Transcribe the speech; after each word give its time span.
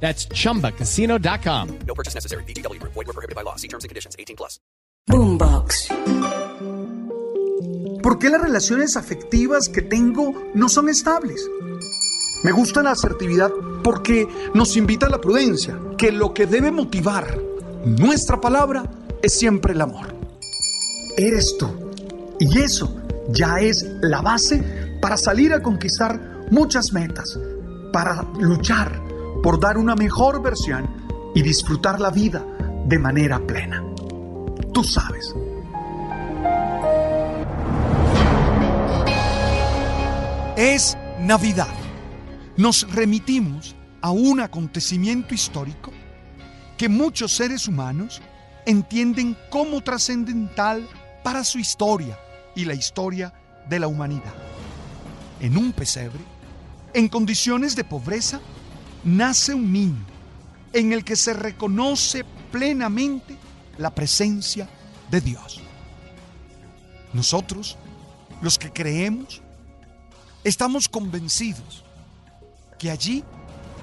That's 0.00 0.28
chumbacasino.com. 0.28 1.78
No 1.86 1.94
purchase 1.94 2.14
necessary. 2.14 2.44
BGW. 2.44 2.80
Void 2.82 2.94
were 2.94 3.12
prohibited 3.12 3.34
by 3.34 3.42
law. 3.42 3.56
See 3.56 3.68
terms 3.68 3.84
and 3.84 3.88
conditions. 3.88 4.14
18 4.18 4.36
plus. 4.36 4.60
Boombox. 5.08 5.88
¿Por 8.02 8.18
qué 8.18 8.30
las 8.30 8.40
relaciones 8.40 8.96
afectivas 8.96 9.68
que 9.68 9.82
tengo 9.82 10.32
no 10.54 10.68
son 10.68 10.88
estables? 10.88 11.48
Me 12.44 12.52
gusta 12.52 12.82
la 12.82 12.92
asertividad 12.92 13.50
porque 13.82 14.28
nos 14.54 14.76
invita 14.76 15.06
a 15.06 15.10
la 15.10 15.20
prudencia, 15.20 15.78
que 15.96 16.12
lo 16.12 16.32
que 16.34 16.46
debe 16.46 16.70
motivar 16.70 17.38
nuestra 17.84 18.40
palabra 18.40 18.84
es 19.22 19.36
siempre 19.36 19.72
el 19.72 19.80
amor. 19.80 20.14
Eres 21.16 21.56
tú. 21.58 21.68
Y 22.38 22.58
eso 22.58 22.96
ya 23.28 23.58
es 23.60 23.84
la 24.02 24.20
base 24.20 24.98
para 25.00 25.16
salir 25.16 25.52
a 25.52 25.62
conquistar 25.62 26.46
muchas 26.50 26.92
metas, 26.92 27.38
para 27.92 28.22
luchar 28.38 29.00
por 29.42 29.60
dar 29.60 29.78
una 29.78 29.94
mejor 29.94 30.42
versión 30.42 30.88
y 31.34 31.42
disfrutar 31.42 32.00
la 32.00 32.10
vida 32.10 32.44
de 32.86 32.98
manera 32.98 33.38
plena. 33.38 33.82
Tú 34.72 34.84
sabes. 34.84 35.34
Es 40.56 40.96
Navidad. 41.20 41.74
Nos 42.56 42.90
remitimos 42.94 43.74
a 44.00 44.10
un 44.10 44.40
acontecimiento 44.40 45.34
histórico 45.34 45.92
que 46.76 46.88
muchos 46.88 47.32
seres 47.32 47.68
humanos 47.68 48.22
entienden 48.66 49.36
como 49.50 49.80
trascendental 49.82 50.88
para 51.22 51.44
su 51.44 51.58
historia 51.58 52.18
y 52.54 52.64
la 52.64 52.74
historia 52.74 53.32
de 53.68 53.80
la 53.80 53.88
humanidad. 53.88 54.34
En 55.40 55.56
un 55.56 55.72
pesebre, 55.72 56.20
en 56.94 57.08
condiciones 57.08 57.76
de 57.76 57.84
pobreza, 57.84 58.40
nace 59.06 59.54
un 59.54 59.72
niño 59.72 60.04
en 60.72 60.92
el 60.92 61.04
que 61.04 61.16
se 61.16 61.32
reconoce 61.32 62.24
plenamente 62.50 63.36
la 63.78 63.94
presencia 63.94 64.68
de 65.10 65.20
Dios. 65.20 65.62
Nosotros, 67.12 67.78
los 68.42 68.58
que 68.58 68.72
creemos, 68.72 69.40
estamos 70.44 70.88
convencidos 70.88 71.84
que 72.78 72.90
allí 72.90 73.24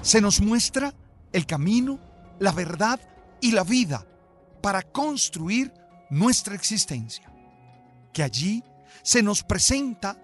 se 0.02 0.20
nos 0.20 0.40
muestra 0.40 0.94
el 1.32 1.46
camino, 1.46 1.98
la 2.38 2.52
verdad 2.52 3.00
y 3.40 3.52
la 3.52 3.64
vida 3.64 4.06
para 4.60 4.82
construir 4.82 5.72
nuestra 6.10 6.54
existencia. 6.54 7.32
Que 8.12 8.22
allí 8.22 8.62
se 9.02 9.22
nos 9.22 9.42
presenta 9.42 10.18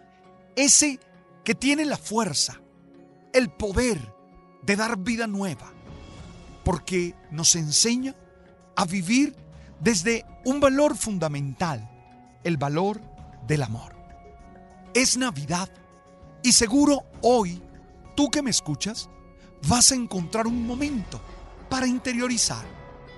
ese 0.54 1.00
que 1.42 1.54
tiene 1.54 1.86
la 1.86 1.96
fuerza, 1.96 2.60
el 3.32 3.50
poder 3.50 4.19
de 4.62 4.76
dar 4.76 4.98
vida 4.98 5.26
nueva, 5.26 5.72
porque 6.64 7.14
nos 7.30 7.54
enseña 7.54 8.14
a 8.76 8.84
vivir 8.84 9.36
desde 9.80 10.24
un 10.44 10.60
valor 10.60 10.96
fundamental, 10.96 11.90
el 12.44 12.56
valor 12.56 13.00
del 13.46 13.62
amor. 13.62 13.94
Es 14.94 15.16
Navidad 15.16 15.70
y 16.42 16.52
seguro 16.52 17.04
hoy, 17.22 17.62
tú 18.16 18.30
que 18.30 18.42
me 18.42 18.50
escuchas, 18.50 19.08
vas 19.68 19.92
a 19.92 19.94
encontrar 19.94 20.46
un 20.46 20.66
momento 20.66 21.20
para 21.68 21.86
interiorizar, 21.86 22.64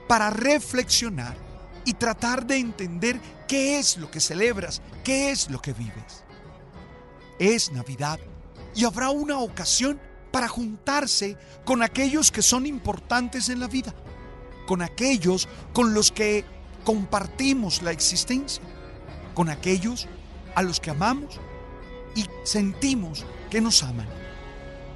para 0.08 0.30
reflexionar 0.30 1.36
y 1.84 1.94
tratar 1.94 2.46
de 2.46 2.56
entender 2.56 3.20
qué 3.48 3.78
es 3.78 3.96
lo 3.96 4.10
que 4.10 4.20
celebras, 4.20 4.82
qué 5.04 5.30
es 5.30 5.50
lo 5.50 5.60
que 5.60 5.72
vives. 5.72 6.24
Es 7.38 7.72
Navidad 7.72 8.20
y 8.74 8.84
habrá 8.84 9.10
una 9.10 9.38
ocasión 9.38 10.00
para 10.32 10.48
juntarse 10.48 11.36
con 11.64 11.82
aquellos 11.82 12.32
que 12.32 12.42
son 12.42 12.66
importantes 12.66 13.48
en 13.48 13.60
la 13.60 13.68
vida, 13.68 13.94
con 14.66 14.82
aquellos 14.82 15.48
con 15.72 15.94
los 15.94 16.10
que 16.10 16.44
compartimos 16.84 17.82
la 17.82 17.92
existencia, 17.92 18.62
con 19.34 19.48
aquellos 19.48 20.08
a 20.54 20.62
los 20.62 20.80
que 20.80 20.90
amamos 20.90 21.38
y 22.14 22.26
sentimos 22.44 23.24
que 23.50 23.60
nos 23.60 23.82
aman. 23.82 24.08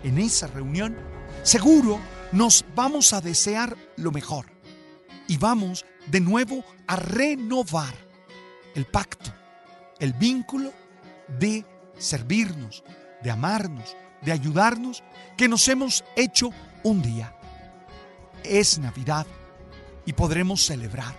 En 0.03 0.19
esa 0.19 0.47
reunión, 0.47 0.97
seguro 1.43 2.01
nos 2.33 2.65
vamos 2.75 3.13
a 3.13 3.21
desear 3.21 3.77
lo 3.97 4.11
mejor 4.11 4.47
y 5.29 5.37
vamos 5.37 5.85
de 6.07 6.21
nuevo 6.21 6.65
a 6.87 6.97
renovar 6.97 7.95
el 8.75 8.87
pacto, 8.87 9.33
el 9.99 10.13
vínculo 10.13 10.73
de 11.39 11.65
servirnos, 11.99 12.85
de 13.23 13.31
amarnos, 13.31 13.97
de 14.23 14.33
ayudarnos 14.33 15.03
que 15.37 15.49
nos 15.49 15.67
hemos 15.69 16.05
hecho 16.17 16.51
un 16.83 17.03
día. 17.03 17.35
Es 18.43 18.79
Navidad 18.79 19.27
y 20.05 20.13
podremos 20.13 20.65
celebrar. 20.65 21.15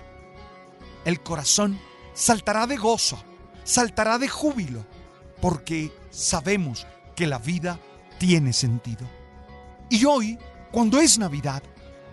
El 1.06 1.22
corazón 1.22 1.80
saltará 2.14 2.68
de 2.68 2.78
gozo, 2.78 3.22
saltará 3.64 4.18
de 4.18 4.28
júbilo, 4.28 4.86
porque 5.42 5.92
sabemos 6.10 6.88
que 7.16 7.28
la 7.28 7.38
vida 7.38 7.80
tiene 8.18 8.54
sentido. 8.54 9.08
Y 9.90 10.06
hoy, 10.06 10.38
cuando 10.72 11.00
es 11.00 11.18
Navidad, 11.18 11.64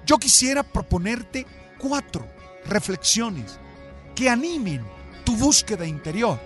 yo 0.07 0.19
quisiera 0.19 0.63
proponerte 0.63 1.47
cuatro 1.79 2.27
reflexiones 2.67 3.59
que 4.15 4.29
animen 4.29 4.85
tu 5.25 5.37
búsqueda 5.37 5.87
interior, 5.87 6.39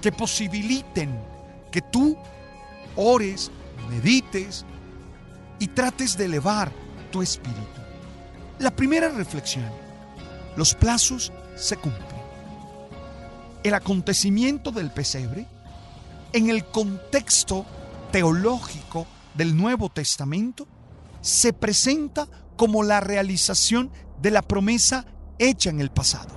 que 0.00 0.12
posibiliten 0.12 1.20
que 1.70 1.82
tú 1.82 2.16
ores, 3.00 3.50
medites 3.88 4.64
y 5.58 5.68
trates 5.68 6.16
de 6.16 6.26
elevar 6.26 6.70
tu 7.10 7.22
espíritu. 7.22 7.80
La 8.58 8.70
primera 8.70 9.08
reflexión, 9.08 9.70
los 10.56 10.74
plazos 10.74 11.32
se 11.56 11.76
cumplen. 11.76 12.20
El 13.62 13.74
acontecimiento 13.74 14.70
del 14.70 14.90
pesebre, 14.90 15.46
en 16.32 16.50
el 16.50 16.64
contexto 16.66 17.64
teológico 18.12 19.06
del 19.34 19.56
Nuevo 19.56 19.88
Testamento, 19.88 20.66
se 21.22 21.52
presenta 21.52 22.28
como 22.56 22.82
la 22.82 23.00
realización 23.00 23.90
de 24.20 24.30
la 24.30 24.42
promesa 24.42 25.06
hecha 25.38 25.70
en 25.70 25.80
el 25.80 25.90
pasado. 25.90 26.28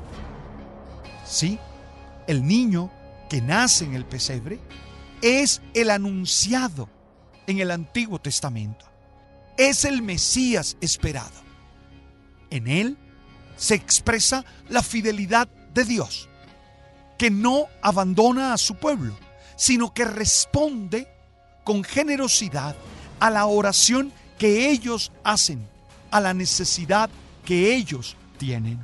Sí, 1.25 1.59
el 2.27 2.45
niño 2.45 2.89
que 3.29 3.41
nace 3.41 3.83
en 3.85 3.95
el 3.95 4.05
pesebre 4.05 4.59
es 5.23 5.61
el 5.73 5.89
anunciado 5.89 6.89
en 7.47 7.59
el 7.59 7.71
Antiguo 7.71 8.19
Testamento. 8.19 8.85
Es 9.57 9.85
el 9.85 10.01
Mesías 10.01 10.75
esperado. 10.81 11.41
En 12.49 12.67
él 12.67 12.97
se 13.55 13.73
expresa 13.73 14.43
la 14.67 14.83
fidelidad 14.83 15.47
de 15.73 15.85
Dios, 15.85 16.27
que 17.17 17.31
no 17.31 17.67
abandona 17.81 18.53
a 18.53 18.57
su 18.57 18.75
pueblo, 18.75 19.17
sino 19.55 19.93
que 19.93 20.03
responde 20.03 21.07
con 21.63 21.85
generosidad 21.85 22.75
a 23.21 23.29
la 23.29 23.45
oración 23.45 24.11
que 24.37 24.69
ellos 24.71 25.13
hacen, 25.23 25.65
a 26.11 26.19
la 26.19 26.33
necesidad 26.33 27.09
que 27.45 27.73
ellos 27.73 28.17
tienen. 28.37 28.77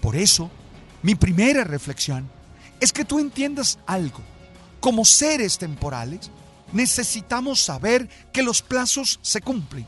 Por 0.00 0.14
eso, 0.14 0.48
mi 1.02 1.16
primera 1.16 1.64
reflexión 1.64 2.30
es 2.78 2.92
que 2.92 3.04
tú 3.04 3.18
entiendas 3.18 3.80
algo 3.84 4.22
como 4.84 5.06
seres 5.06 5.56
temporales, 5.56 6.30
necesitamos 6.74 7.58
saber 7.62 8.06
que 8.34 8.42
los 8.42 8.60
plazos 8.60 9.18
se 9.22 9.40
cumplen. 9.40 9.86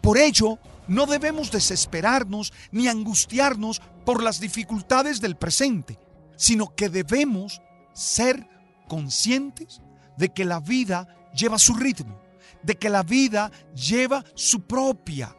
Por 0.00 0.16
ello, 0.16 0.58
no 0.88 1.04
debemos 1.04 1.50
desesperarnos 1.50 2.50
ni 2.72 2.88
angustiarnos 2.88 3.82
por 4.06 4.22
las 4.22 4.40
dificultades 4.40 5.20
del 5.20 5.36
presente, 5.36 5.98
sino 6.36 6.74
que 6.74 6.88
debemos 6.88 7.60
ser 7.92 8.48
conscientes 8.88 9.82
de 10.16 10.30
que 10.30 10.46
la 10.46 10.58
vida 10.58 11.06
lleva 11.34 11.58
su 11.58 11.74
ritmo, 11.74 12.18
de 12.62 12.78
que 12.78 12.88
la 12.88 13.02
vida 13.02 13.52
lleva 13.74 14.24
su 14.34 14.62
propia 14.62 15.36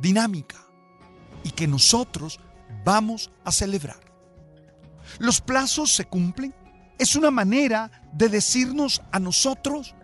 dinámica 0.00 0.58
y 1.44 1.52
que 1.52 1.68
nosotros 1.68 2.40
vamos 2.84 3.30
a 3.44 3.52
celebrar. 3.52 4.00
Los 5.20 5.40
plazos 5.40 5.94
se 5.94 6.04
cumplen 6.04 6.52
es 6.98 7.16
una 7.16 7.30
manera 7.30 7.90
de 8.12 8.28
decirnos 8.28 9.02
a 9.12 9.18
nosotros, 9.18 9.94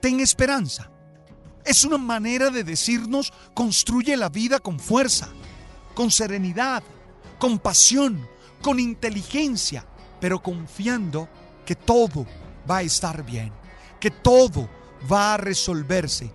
ten 0.00 0.20
esperanza. 0.20 0.90
Es 1.64 1.84
una 1.84 1.98
manera 1.98 2.50
de 2.50 2.64
decirnos, 2.64 3.32
construye 3.54 4.16
la 4.16 4.28
vida 4.28 4.58
con 4.58 4.78
fuerza. 4.78 5.28
con 5.94 6.10
serenidad, 6.10 6.82
con 7.38 7.58
pasión, 7.58 8.26
con 8.62 8.80
inteligencia, 8.80 9.84
pero 10.20 10.42
confiando 10.42 11.28
que 11.66 11.74
todo 11.76 12.26
va 12.70 12.78
a 12.78 12.82
estar 12.82 13.24
bien, 13.24 13.52
que 14.00 14.10
todo 14.10 14.68
va 15.10 15.34
a 15.34 15.36
resolverse, 15.36 16.32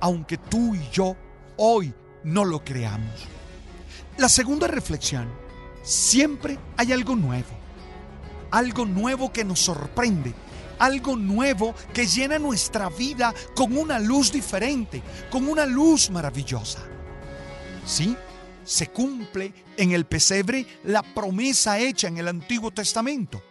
aunque 0.00 0.36
tú 0.36 0.74
y 0.74 0.88
yo 0.90 1.16
hoy 1.56 1.92
no 2.22 2.44
lo 2.44 2.64
creamos. 2.64 3.26
La 4.16 4.28
segunda 4.28 4.66
reflexión, 4.66 5.28
siempre 5.82 6.58
hay 6.76 6.92
algo 6.92 7.16
nuevo, 7.16 7.48
algo 8.50 8.84
nuevo 8.84 9.32
que 9.32 9.44
nos 9.44 9.60
sorprende, 9.60 10.34
algo 10.78 11.16
nuevo 11.16 11.74
que 11.92 12.06
llena 12.06 12.38
nuestra 12.38 12.88
vida 12.88 13.34
con 13.54 13.76
una 13.76 13.98
luz 13.98 14.32
diferente, 14.32 15.02
con 15.30 15.48
una 15.48 15.66
luz 15.66 16.10
maravillosa. 16.10 16.80
Sí, 17.86 18.16
se 18.64 18.88
cumple 18.88 19.52
en 19.76 19.92
el 19.92 20.06
pesebre 20.06 20.66
la 20.84 21.02
promesa 21.02 21.78
hecha 21.78 22.08
en 22.08 22.18
el 22.18 22.28
Antiguo 22.28 22.70
Testamento, 22.70 23.42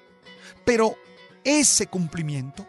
pero 0.66 0.96
ese 1.44 1.88
cumplimiento 1.88 2.66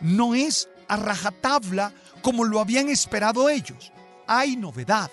no 0.00 0.34
es 0.34 0.68
a 0.88 0.96
rajatabla 0.96 1.92
como 2.22 2.44
lo 2.44 2.60
habían 2.60 2.88
esperado 2.88 3.48
ellos. 3.48 3.92
Hay 4.26 4.56
novedad. 4.56 5.10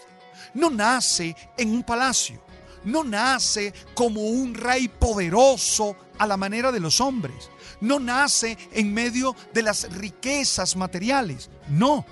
No 0.54 0.70
nace 0.70 1.36
en 1.58 1.72
un 1.72 1.84
palacio, 1.84 2.44
no 2.84 3.04
nace 3.04 3.74
como 3.94 4.22
un 4.22 4.54
rey 4.56 4.88
poderoso 4.88 5.96
a 6.22 6.28
la 6.28 6.38
manera 6.38 6.72
de 6.72 6.80
los 6.80 7.02
hombres, 7.02 7.50
no 7.80 8.00
nace 8.00 8.56
en 8.74 8.94
medio 8.94 9.36
de 9.56 9.64
las 9.64 9.92
riquezas 9.92 10.76
materiales, 10.76 11.50
no, 11.68 12.06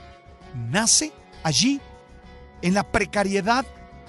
nace 0.71 1.13
allí, 1.44 1.79
en 2.63 2.73
la 2.73 2.91
precariedad 2.91 3.67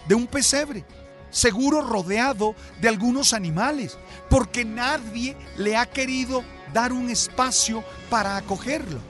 de 0.09 0.15
un 0.15 0.27
pesebre, 0.27 0.87
seguro 1.29 1.83
rodeado 1.83 2.55
de 2.81 2.89
algunos 2.89 3.35
animales, 3.35 3.99
porque 4.31 4.65
nadie 4.65 5.37
le 5.59 5.77
ha 5.77 5.85
querido 5.85 6.45
dar 6.73 6.95
un 6.95 7.11
espacio 7.11 7.85
para 8.09 8.39
acogerlo. 8.39 9.01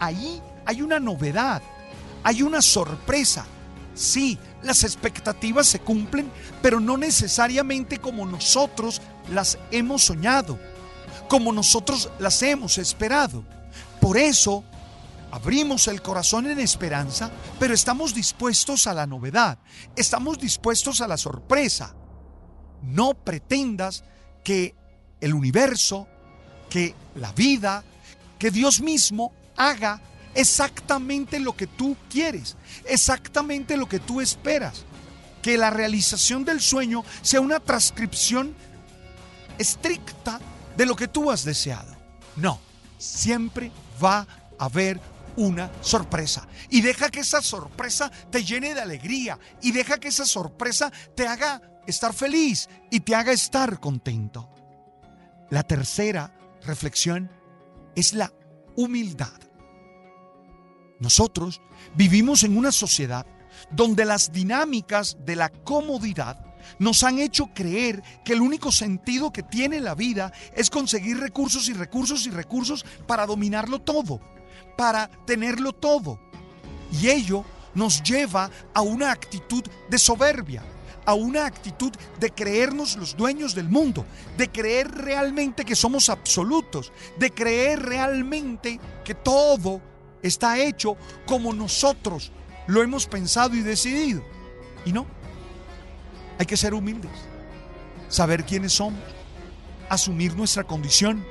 Ahí 0.00 0.40
hay 0.64 0.80
una 0.80 0.98
novedad, 0.98 1.60
hay 2.22 2.40
una 2.40 2.62
sorpresa. 2.62 3.44
Sí, 3.98 4.38
las 4.62 4.84
expectativas 4.84 5.66
se 5.66 5.80
cumplen, 5.80 6.30
pero 6.62 6.78
no 6.78 6.96
necesariamente 6.96 7.98
como 7.98 8.24
nosotros 8.24 9.02
las 9.32 9.58
hemos 9.72 10.04
soñado, 10.04 10.56
como 11.28 11.52
nosotros 11.52 12.08
las 12.20 12.40
hemos 12.44 12.78
esperado. 12.78 13.42
Por 14.00 14.16
eso, 14.16 14.62
abrimos 15.32 15.88
el 15.88 16.00
corazón 16.00 16.46
en 16.46 16.60
esperanza, 16.60 17.32
pero 17.58 17.74
estamos 17.74 18.14
dispuestos 18.14 18.86
a 18.86 18.94
la 18.94 19.04
novedad, 19.04 19.58
estamos 19.96 20.38
dispuestos 20.38 21.00
a 21.00 21.08
la 21.08 21.16
sorpresa. 21.16 21.96
No 22.82 23.14
pretendas 23.14 24.04
que 24.44 24.76
el 25.20 25.34
universo, 25.34 26.06
que 26.70 26.94
la 27.16 27.32
vida, 27.32 27.82
que 28.38 28.52
Dios 28.52 28.80
mismo 28.80 29.32
haga 29.56 30.00
exactamente 30.34 31.38
lo 31.40 31.56
que 31.56 31.66
tú 31.66 31.96
quieres, 32.10 32.56
exactamente 32.84 33.76
lo 33.76 33.88
que 33.88 33.98
tú 33.98 34.20
esperas. 34.20 34.84
Que 35.42 35.56
la 35.56 35.70
realización 35.70 36.44
del 36.44 36.60
sueño 36.60 37.04
sea 37.22 37.40
una 37.40 37.60
transcripción 37.60 38.54
estricta 39.56 40.40
de 40.76 40.86
lo 40.86 40.96
que 40.96 41.08
tú 41.08 41.30
has 41.30 41.44
deseado. 41.44 41.96
No, 42.36 42.60
siempre 42.98 43.70
va 44.02 44.26
a 44.58 44.64
haber 44.64 45.00
una 45.36 45.70
sorpresa. 45.80 46.46
Y 46.68 46.80
deja 46.80 47.10
que 47.10 47.20
esa 47.20 47.40
sorpresa 47.40 48.10
te 48.30 48.44
llene 48.44 48.74
de 48.74 48.80
alegría. 48.80 49.38
Y 49.62 49.72
deja 49.72 49.98
que 49.98 50.08
esa 50.08 50.26
sorpresa 50.26 50.92
te 51.14 51.26
haga 51.26 51.62
estar 51.86 52.12
feliz 52.12 52.68
y 52.90 53.00
te 53.00 53.14
haga 53.14 53.32
estar 53.32 53.80
contento. 53.80 54.50
La 55.50 55.62
tercera 55.62 56.34
reflexión 56.62 57.30
es 57.94 58.12
la 58.12 58.32
humildad. 58.76 59.47
Nosotros 60.98 61.60
vivimos 61.94 62.42
en 62.42 62.56
una 62.56 62.72
sociedad 62.72 63.26
donde 63.70 64.04
las 64.04 64.32
dinámicas 64.32 65.16
de 65.24 65.36
la 65.36 65.48
comodidad 65.48 66.44
nos 66.78 67.02
han 67.02 67.18
hecho 67.18 67.46
creer 67.54 68.02
que 68.24 68.32
el 68.32 68.40
único 68.40 68.72
sentido 68.72 69.32
que 69.32 69.42
tiene 69.42 69.80
la 69.80 69.94
vida 69.94 70.32
es 70.54 70.70
conseguir 70.70 71.18
recursos 71.18 71.68
y 71.68 71.72
recursos 71.72 72.26
y 72.26 72.30
recursos 72.30 72.84
para 73.06 73.26
dominarlo 73.26 73.80
todo, 73.80 74.20
para 74.76 75.08
tenerlo 75.24 75.72
todo. 75.72 76.20
Y 76.92 77.08
ello 77.08 77.44
nos 77.74 78.02
lleva 78.02 78.50
a 78.74 78.82
una 78.82 79.12
actitud 79.12 79.62
de 79.88 79.98
soberbia, 79.98 80.62
a 81.04 81.14
una 81.14 81.46
actitud 81.46 81.92
de 82.20 82.30
creernos 82.30 82.96
los 82.96 83.16
dueños 83.16 83.54
del 83.54 83.68
mundo, 83.68 84.04
de 84.36 84.50
creer 84.50 84.90
realmente 84.90 85.64
que 85.64 85.76
somos 85.76 86.08
absolutos, 86.08 86.92
de 87.18 87.30
creer 87.30 87.80
realmente 87.80 88.78
que 89.04 89.14
todo 89.14 89.80
está 90.22 90.58
hecho 90.58 90.96
como 91.26 91.52
nosotros 91.52 92.32
lo 92.66 92.82
hemos 92.82 93.06
pensado 93.06 93.54
y 93.54 93.60
decidido. 93.60 94.22
Y 94.84 94.92
no, 94.92 95.06
hay 96.38 96.46
que 96.46 96.56
ser 96.56 96.74
humildes, 96.74 97.10
saber 98.08 98.44
quiénes 98.44 98.72
somos, 98.72 99.00
asumir 99.88 100.36
nuestra 100.36 100.64
condición, 100.64 101.24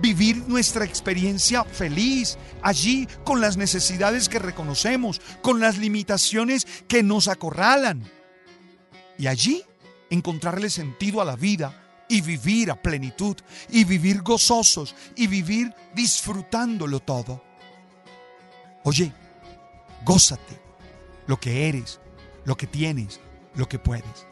vivir 0.00 0.36
nuestra 0.48 0.84
experiencia 0.84 1.64
feliz 1.64 2.38
allí 2.62 3.08
con 3.24 3.40
las 3.40 3.56
necesidades 3.56 4.28
que 4.28 4.38
reconocemos, 4.38 5.20
con 5.42 5.60
las 5.60 5.78
limitaciones 5.78 6.66
que 6.88 7.02
nos 7.02 7.28
acorralan. 7.28 8.04
Y 9.18 9.26
allí 9.26 9.62
encontrarle 10.10 10.70
sentido 10.70 11.20
a 11.20 11.24
la 11.24 11.36
vida 11.36 12.04
y 12.08 12.20
vivir 12.20 12.70
a 12.70 12.80
plenitud 12.80 13.36
y 13.70 13.84
vivir 13.84 14.22
gozosos 14.22 14.94
y 15.16 15.26
vivir 15.26 15.72
disfrutándolo 15.94 17.00
todo. 17.00 17.42
Oye, 18.84 19.12
gózate 20.04 20.60
lo 21.26 21.40
que 21.40 21.68
eres, 21.68 22.00
lo 22.44 22.54
que 22.56 22.66
tienes, 22.66 23.18
lo 23.54 23.66
que 23.66 23.78
puedes. 23.78 24.26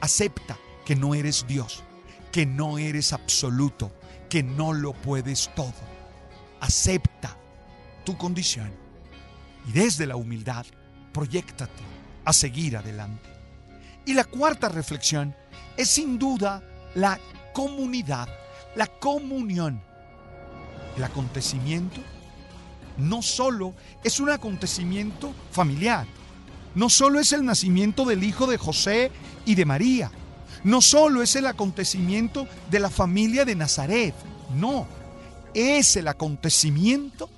Acepta 0.00 0.58
que 0.86 0.96
no 0.96 1.14
eres 1.14 1.46
Dios, 1.46 1.82
que 2.32 2.46
no 2.46 2.78
eres 2.78 3.12
absoluto, 3.12 3.92
que 4.30 4.42
no 4.42 4.72
lo 4.72 4.94
puedes 4.94 5.50
todo. 5.54 5.74
Acepta 6.60 7.36
tu 8.04 8.16
condición 8.16 8.72
y 9.68 9.72
desde 9.72 10.06
la 10.06 10.16
humildad, 10.16 10.64
proyectate 11.12 11.82
a 12.24 12.32
seguir 12.32 12.78
adelante. 12.78 13.28
Y 14.06 14.14
la 14.14 14.24
cuarta 14.24 14.70
reflexión 14.70 15.36
es 15.76 15.90
sin 15.90 16.18
duda 16.18 16.62
la 16.94 17.18
comunidad, 17.52 18.28
la 18.76 18.86
comunión. 18.86 19.82
El 20.96 21.04
acontecimiento 21.04 22.00
no 22.96 23.22
solo 23.22 23.74
es 24.02 24.20
un 24.20 24.30
acontecimiento 24.30 25.32
familiar, 25.50 26.06
no 26.74 26.88
solo 26.90 27.20
es 27.20 27.32
el 27.32 27.44
nacimiento 27.44 28.04
del 28.04 28.24
hijo 28.24 28.46
de 28.46 28.58
José 28.58 29.10
y 29.44 29.54
de 29.54 29.64
María, 29.64 30.10
no 30.64 30.80
solo 30.80 31.22
es 31.22 31.36
el 31.36 31.46
acontecimiento 31.46 32.48
de 32.70 32.80
la 32.80 32.90
familia 32.90 33.44
de 33.44 33.54
Nazaret, 33.54 34.14
no, 34.56 34.86
es 35.52 35.96
el 35.96 36.08
acontecimiento 36.08 37.28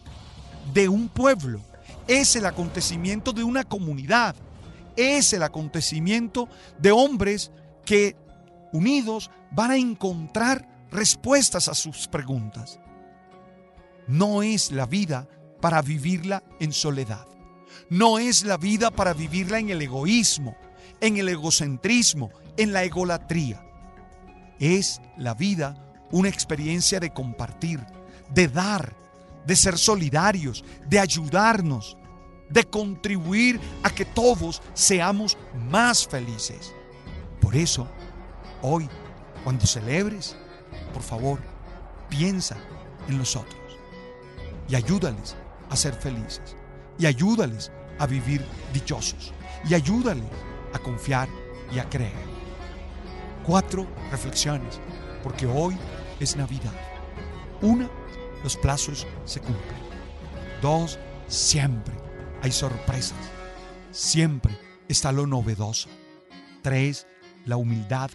de 0.72 0.88
un 0.88 1.08
pueblo, 1.08 1.60
es 2.06 2.36
el 2.36 2.46
acontecimiento 2.46 3.32
de 3.32 3.44
una 3.44 3.64
comunidad, 3.64 4.36
es 4.96 5.32
el 5.32 5.42
acontecimiento 5.42 6.48
de 6.78 6.92
hombres 6.92 7.50
que 7.84 8.16
unidos 8.72 9.30
van 9.50 9.70
a 9.70 9.76
encontrar 9.76 10.86
respuestas 10.90 11.68
a 11.68 11.74
sus 11.74 12.08
preguntas. 12.08 12.78
No 14.06 14.42
es 14.42 14.70
la 14.70 14.86
vida 14.86 15.28
para 15.60 15.82
vivirla 15.82 16.42
en 16.60 16.72
soledad. 16.72 17.26
No 17.88 18.18
es 18.18 18.44
la 18.44 18.56
vida 18.56 18.90
para 18.90 19.12
vivirla 19.14 19.58
en 19.58 19.70
el 19.70 19.82
egoísmo, 19.82 20.56
en 21.00 21.16
el 21.16 21.28
egocentrismo, 21.28 22.30
en 22.56 22.72
la 22.72 22.84
egolatría. 22.84 23.62
Es 24.58 25.00
la 25.16 25.34
vida 25.34 25.76
una 26.10 26.28
experiencia 26.28 27.00
de 27.00 27.10
compartir, 27.10 27.80
de 28.32 28.48
dar, 28.48 28.94
de 29.46 29.56
ser 29.56 29.78
solidarios, 29.78 30.64
de 30.88 30.98
ayudarnos, 30.98 31.96
de 32.48 32.64
contribuir 32.64 33.60
a 33.82 33.90
que 33.90 34.04
todos 34.04 34.62
seamos 34.74 35.36
más 35.70 36.06
felices. 36.06 36.72
Por 37.40 37.56
eso, 37.56 37.88
hoy, 38.62 38.88
cuando 39.44 39.66
celebres, 39.66 40.36
por 40.92 41.02
favor, 41.02 41.40
piensa 42.08 42.56
en 43.08 43.18
los 43.18 43.36
otros 43.36 43.60
y 44.68 44.74
ayúdales 44.74 45.36
a 45.70 45.76
ser 45.76 45.94
felices 45.94 46.56
y 46.98 47.06
ayúdales 47.06 47.72
a 47.98 48.06
vivir 48.06 48.44
dichosos 48.72 49.32
y 49.68 49.74
ayúdales 49.74 50.24
a 50.72 50.78
confiar 50.78 51.28
y 51.72 51.78
a 51.78 51.88
creer. 51.88 52.36
Cuatro 53.44 53.86
reflexiones, 54.10 54.80
porque 55.22 55.46
hoy 55.46 55.76
es 56.20 56.36
Navidad. 56.36 56.72
Una, 57.62 57.88
los 58.42 58.56
plazos 58.56 59.06
se 59.24 59.40
cumplen. 59.40 59.86
Dos, 60.60 60.98
siempre 61.26 61.94
hay 62.42 62.52
sorpresas. 62.52 63.18
Siempre 63.90 64.58
está 64.88 65.12
lo 65.12 65.26
novedoso. 65.26 65.88
Tres, 66.62 67.06
la 67.44 67.56
humildad 67.56 68.10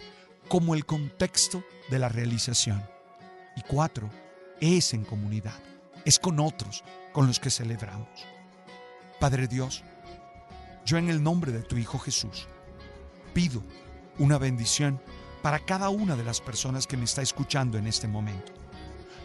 como 0.48 0.74
el 0.74 0.84
contexto 0.84 1.64
de 1.90 1.98
la 1.98 2.08
realización. 2.08 2.82
Y 3.56 3.62
cuatro, 3.62 4.10
es 4.60 4.94
en 4.94 5.04
comunidad, 5.04 5.58
es 6.04 6.18
con 6.18 6.40
otros 6.40 6.84
con 7.12 7.26
los 7.26 7.38
que 7.38 7.50
celebramos. 7.50 8.08
Padre 9.20 9.46
Dios, 9.46 9.84
yo 10.84 10.98
en 10.98 11.08
el 11.08 11.22
nombre 11.22 11.52
de 11.52 11.62
tu 11.62 11.76
Hijo 11.76 11.98
Jesús 11.98 12.48
pido 13.32 13.62
una 14.18 14.38
bendición 14.38 15.00
para 15.42 15.60
cada 15.60 15.88
una 15.88 16.16
de 16.16 16.24
las 16.24 16.40
personas 16.40 16.86
que 16.86 16.96
me 16.96 17.04
está 17.04 17.22
escuchando 17.22 17.78
en 17.78 17.86
este 17.86 18.08
momento. 18.08 18.52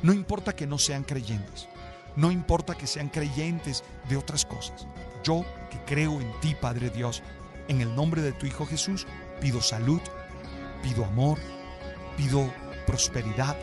No 0.03 0.13
importa 0.13 0.55
que 0.55 0.67
no 0.67 0.77
sean 0.77 1.03
creyentes, 1.03 1.67
no 2.15 2.31
importa 2.31 2.75
que 2.75 2.87
sean 2.87 3.09
creyentes 3.09 3.83
de 4.09 4.17
otras 4.17 4.45
cosas. 4.45 4.87
Yo 5.23 5.43
que 5.71 5.79
creo 5.85 6.21
en 6.21 6.31
ti, 6.39 6.55
Padre 6.59 6.89
Dios, 6.89 7.23
en 7.67 7.81
el 7.81 7.95
nombre 7.95 8.21
de 8.21 8.33
tu 8.33 8.45
Hijo 8.45 8.65
Jesús, 8.65 9.07
pido 9.41 9.61
salud, 9.61 10.01
pido 10.83 11.05
amor, 11.05 11.39
pido 12.15 12.51
prosperidad, 12.85 13.57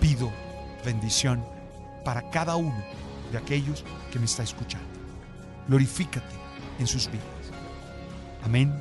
pido 0.00 0.30
bendición 0.84 1.55
para 2.06 2.30
cada 2.30 2.54
uno 2.54 2.80
de 3.32 3.36
aquellos 3.36 3.84
que 4.12 4.20
me 4.20 4.26
está 4.26 4.44
escuchando. 4.44 4.86
Glorifícate 5.66 6.36
en 6.78 6.86
sus 6.86 7.08
vidas. 7.08 7.26
Amén, 8.44 8.72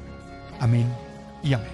amén 0.59 0.87
y 1.41 1.53
amén. 1.53 1.71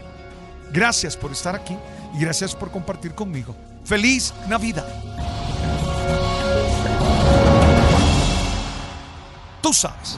Gracias 0.71 1.17
por 1.17 1.33
estar 1.33 1.53
aquí 1.53 1.77
y 2.15 2.21
gracias 2.21 2.55
por 2.55 2.71
compartir 2.71 3.13
conmigo. 3.13 3.53
Feliz 3.83 4.33
Navidad. 4.47 4.87
Tú 9.61 9.73
sabes. 9.73 10.17